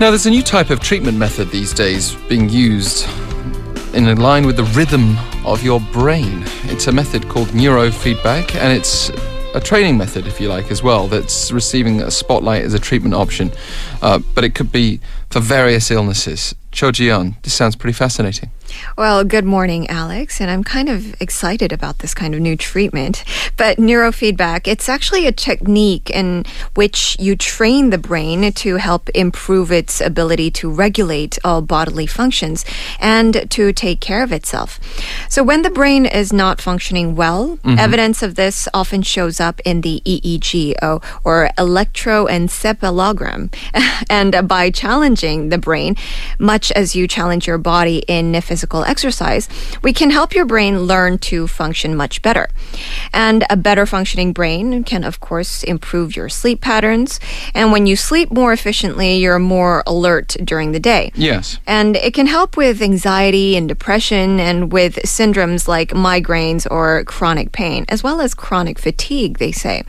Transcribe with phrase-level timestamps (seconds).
[0.00, 3.04] Now, there's a new type of treatment method these days being used
[3.94, 6.44] in line with the rhythm of your brain.
[6.66, 9.10] It's a method called neurofeedback, and it's
[9.54, 13.16] a training method, if you like, as well, that's receiving a spotlight as a treatment
[13.16, 13.50] option.
[14.00, 15.00] Uh, but it could be
[15.30, 16.54] for various illnesses.
[16.70, 18.50] Cho Jooyeon, this sounds pretty fascinating.
[18.96, 20.40] Well, good morning, Alex.
[20.40, 23.24] And I'm kind of excited about this kind of new treatment.
[23.56, 26.44] But neurofeedback, it's actually a technique in
[26.74, 32.64] which you train the brain to help improve its ability to regulate all bodily functions
[33.00, 34.80] and to take care of itself.
[35.28, 37.78] So when the brain is not functioning well, mm-hmm.
[37.78, 40.74] evidence of this often shows up in the EEG
[41.24, 43.52] or electroencephalogram.
[44.10, 45.96] and by challenging the brain,
[46.38, 49.48] much as you challenge your body in physical exercise,
[49.84, 52.48] we can help your brain learn to function much better.
[53.12, 57.20] And a better functioning brain can, of course, improve your sleep patterns.
[57.54, 61.12] And when you sleep more efficiently, you're more alert during the day.
[61.14, 61.60] Yes.
[61.68, 67.52] And it can help with anxiety and depression and with syndromes like migraines or chronic
[67.52, 69.84] pain, as well as chronic fatigue, they say.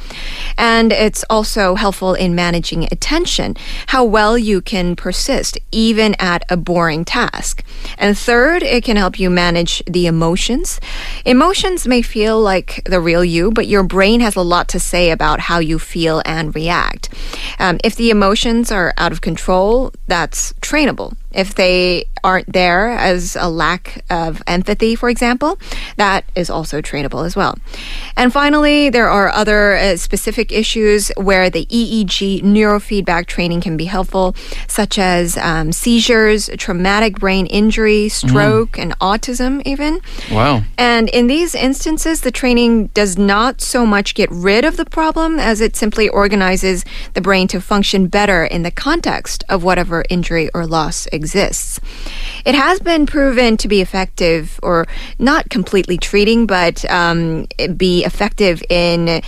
[0.60, 3.56] And it's also helpful in managing attention,
[3.88, 7.64] how well you can persist even at a boring task.
[7.98, 10.82] And third, Third, it can help you manage the emotions.
[11.26, 15.12] Emotions may feel like the real you, but your brain has a lot to say
[15.12, 17.10] about how you feel and react.
[17.58, 21.16] Um, if the emotions are out of control, that's trainable.
[21.32, 25.60] If they aren't there as a lack of empathy, for example,
[25.98, 27.58] that is also trainable as well.
[28.16, 33.86] And finally, there are other uh, specific issues where the EEG neurofeedback training can be
[33.86, 34.36] helpful,
[34.68, 38.28] such as um, seizures, traumatic brain injury, mm-hmm.
[38.28, 38.84] stroke, mm.
[38.84, 40.02] and autism, even.
[40.32, 40.64] Wow.
[40.78, 45.40] And in these instances, the training does not so much get rid of the problem
[45.40, 50.50] as it simply organizes the brain to function better in the context of whatever injury
[50.54, 51.19] or loss exists.
[52.46, 54.88] It has been proven to be effective, or
[55.18, 59.22] not completely treating, but um, be effective in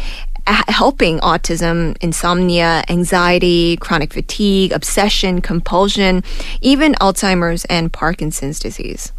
[0.48, 6.24] helping autism, insomnia, anxiety, chronic fatigue, obsession, compulsion,
[6.62, 9.12] even Alzheimer's and Parkinson's disease.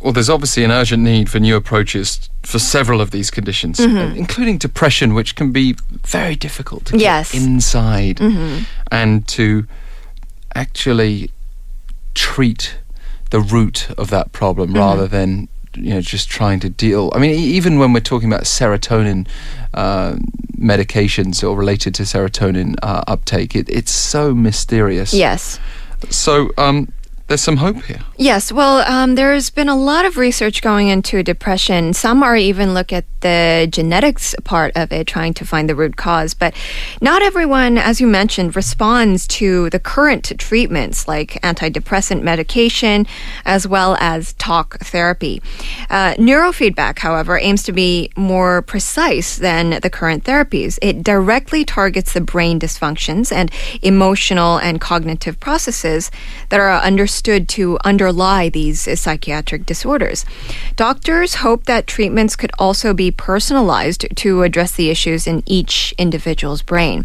[0.00, 4.16] Well, there's obviously an urgent need for new approaches for several of these conditions, mm-hmm.
[4.16, 7.32] including depression, which can be very difficult to yes.
[7.32, 8.64] get inside mm-hmm.
[8.90, 9.66] and to
[10.54, 11.30] actually
[12.14, 12.76] treat
[13.30, 14.78] the root of that problem mm-hmm.
[14.78, 17.10] rather than you know just trying to deal.
[17.14, 19.26] I mean, even when we're talking about serotonin
[19.74, 20.16] uh,
[20.58, 25.12] medications or related to serotonin uh, uptake, it, it's so mysterious.
[25.12, 25.58] Yes.
[26.10, 26.50] So.
[26.58, 26.92] Um,
[27.28, 28.00] there's some hope here.
[28.16, 31.92] Yes, well, um, there's been a lot of research going into depression.
[31.94, 35.96] Some are even look at the genetics part of it, trying to find the root
[35.96, 36.34] cause.
[36.34, 36.54] But
[37.00, 43.06] not everyone, as you mentioned, responds to the current treatments like antidepressant medication
[43.44, 45.40] as well as talk therapy.
[45.88, 50.78] Uh, neurofeedback, however, aims to be more precise than the current therapies.
[50.82, 53.50] It directly targets the brain dysfunctions and
[53.82, 56.10] emotional and cognitive processes
[56.48, 56.80] that are
[57.12, 60.24] understood to underlie these psychiatric disorders.
[60.76, 66.62] Doctors hope that treatments could also be personalized to address the issues in each individual's
[66.62, 67.04] brain.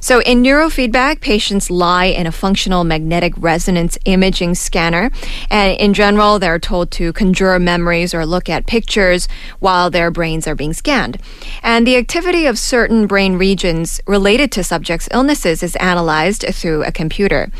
[0.00, 5.10] So, in neurofeedback, patients lie in a functional magnetic resonance imaging scanner.
[5.50, 9.28] And in general, they're told to conjure memories or look at pictures
[9.58, 11.18] while their brains are being scanned.
[11.62, 16.92] And the activity of certain brain regions related to subjects' illnesses is analyzed through a
[16.92, 17.50] computer.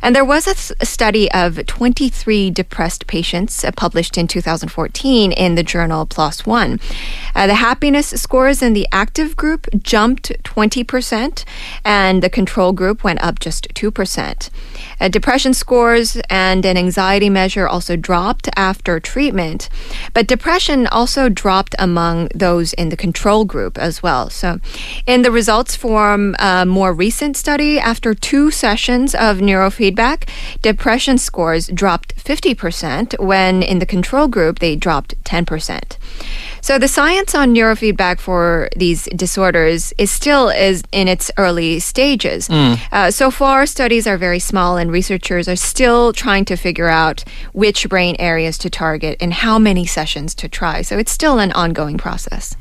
[0.00, 5.32] And there was a, th- a study of 23 depressed patients uh, published in 2014
[5.32, 6.78] in the journal PLOS One.
[7.34, 11.44] Uh, the happiness scores in the active group jumped 20%
[11.88, 14.50] and the control group went up just 2%.
[15.00, 19.70] Uh, depression scores and an anxiety measure also dropped after treatment,
[20.12, 24.28] but depression also dropped among those in the control group as well.
[24.28, 24.60] So,
[25.06, 30.28] in the results from a more recent study, after two sessions of neurofeedback,
[30.60, 35.96] depression scores dropped 50%, when in the control group, they dropped 10%.
[36.60, 42.48] So the science on neurofeedback for these disorders is still is in its early stages.
[42.48, 42.78] Mm.
[42.92, 47.24] Uh, so far, studies are very small, and researchers are still trying to figure out
[47.52, 50.82] which brain areas to target and how many sessions to try.
[50.82, 52.56] So it's still an ongoing process.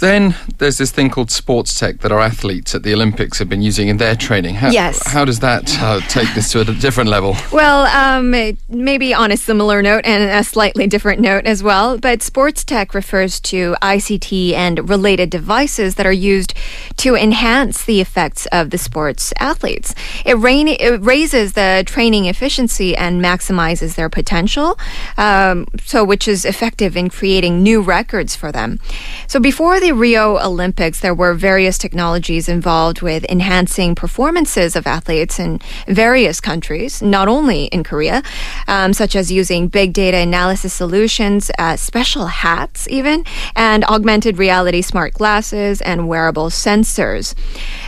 [0.00, 3.62] Then there's this thing called sports tech that our athletes at the Olympics have been
[3.62, 4.56] using in their training.
[4.56, 5.06] How, Yes.
[5.06, 7.36] How does that uh, take this to a different level?
[7.52, 8.34] Well, um,
[8.68, 12.94] maybe on a similar note and a slightly different note as well, but sports tech
[12.94, 16.54] refers to ICT and related devices that are used
[16.96, 19.94] to enhance the effects of the sports athletes.
[20.24, 24.78] It, rain, it raises the training efficiency and maximizes their potential,
[25.16, 28.80] um, so which is effective in creating new records for them.
[29.28, 35.38] So before the Rio Olympics, there were various technologies involved with enhancing performances of athletes
[35.38, 38.22] in various countries, not only in Korea,
[38.66, 44.80] um, such as using big data analysis solutions, uh, special hats, even, and augmented reality
[44.80, 47.34] smart glasses and wearable sensors.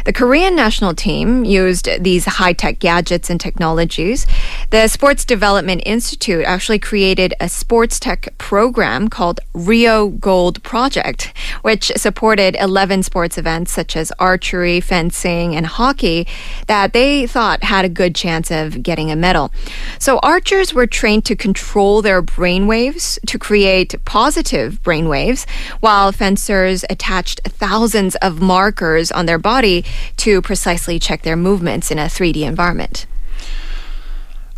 [0.05, 4.27] The Korean national team used these high tech gadgets and technologies.
[4.69, 11.33] The Sports Development Institute actually created a sports tech program called Rio Gold Project,
[11.63, 16.27] which supported 11 sports events such as archery, fencing, and hockey
[16.67, 19.53] that they thought had a good chance of getting a medal.
[19.99, 25.47] So archers were trained to control their brain waves to create positive brain waves,
[25.81, 29.85] while fencers attached thousands of markers on their body
[30.19, 33.07] to precisely check their movements in a 3D environment.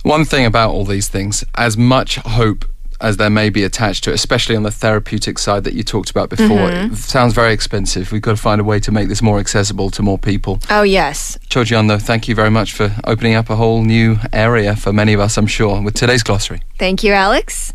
[0.03, 2.65] One thing about all these things, as much hope
[3.01, 6.11] as there may be attached to it, especially on the therapeutic side that you talked
[6.11, 6.93] about before, mm-hmm.
[6.93, 8.13] it sounds very expensive.
[8.13, 10.59] We've got to find a way to make this more accessible to more people.
[10.71, 11.39] Oh, yes.
[11.49, 15.13] Cho though, thank you very much for opening up a whole new area for many
[15.13, 16.63] of us, I'm sure, with today's glossary.
[16.79, 17.73] Thank you, Alex.